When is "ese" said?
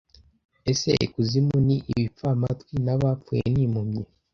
0.71-0.89